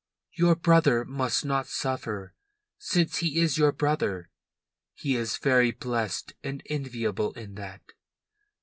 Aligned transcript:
Your 0.31 0.55
brother 0.55 1.05
must 1.05 1.45
not 1.45 1.67
suffer, 1.67 2.33
since 2.79 3.17
he 3.17 3.37
is 3.39 3.59
your 3.59 3.71
brother. 3.71 4.31
He 4.95 5.15
is 5.15 5.37
very 5.37 5.69
blessed 5.69 6.33
and 6.43 6.63
enviable 6.65 7.33
in 7.33 7.53
that." 7.53 7.81